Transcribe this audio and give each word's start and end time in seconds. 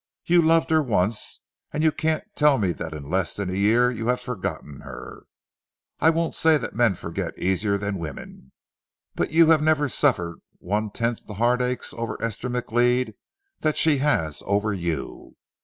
You 0.25 0.41
loved 0.41 0.71
her 0.71 0.81
once, 0.81 1.41
and 1.71 1.83
you 1.83 1.91
can't 1.91 2.23
tell 2.35 2.57
me 2.57 2.71
that 2.71 2.91
in 2.91 3.07
less 3.11 3.35
than 3.35 3.51
a 3.51 3.53
year 3.53 3.91
you 3.91 4.07
have 4.07 4.19
forgotten 4.19 4.79
her. 4.79 5.25
I 5.99 6.09
won't 6.09 6.33
say 6.33 6.57
that 6.57 6.73
men 6.73 6.95
forget 6.95 7.37
easier 7.37 7.77
than 7.77 7.99
women, 7.99 8.51
but 9.13 9.29
you 9.29 9.51
have 9.51 9.61
never 9.61 9.87
suffered 9.87 10.39
one 10.57 10.89
tenth 10.89 11.27
the 11.27 11.35
heartaches 11.35 11.93
over 11.93 12.19
Esther 12.19 12.49
McLeod 12.49 13.13
that 13.59 13.77
she 13.77 13.99
has 13.99 14.41
over 14.47 14.73
you. 14.73 15.35